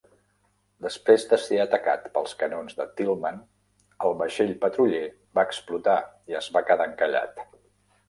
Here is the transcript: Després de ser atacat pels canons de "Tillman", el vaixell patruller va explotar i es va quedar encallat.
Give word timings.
Després 0.85 1.25
de 1.33 1.37
ser 1.43 1.59
atacat 1.65 2.07
pels 2.15 2.33
canons 2.41 2.79
de 2.81 2.89
"Tillman", 3.03 3.39
el 4.09 4.19
vaixell 4.25 4.57
patruller 4.67 5.05
va 5.41 5.49
explotar 5.53 6.03
i 6.35 6.43
es 6.45 6.53
va 6.59 6.69
quedar 6.73 6.93
encallat. 6.95 7.51